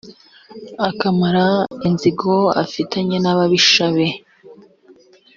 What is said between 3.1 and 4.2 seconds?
n’ababisha be.